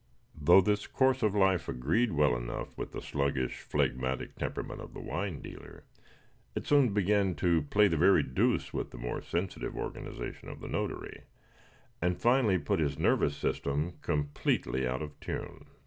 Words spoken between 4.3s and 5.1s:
temperament of the